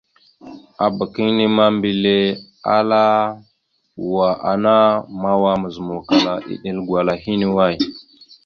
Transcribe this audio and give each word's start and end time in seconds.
Abak 0.85 1.13
inne 1.25 1.45
ma, 1.55 1.65
mbile 1.77 2.15
ala 2.75 3.01
ya: 3.11 3.37
"Wa 4.15 4.29
ana 4.51 4.75
mawa 5.21 5.51
mazǝmawkala 5.61 6.33
iɗel 6.53 6.77
gwala 6.87 7.13
hine 7.23 7.45
away?". 7.51 7.75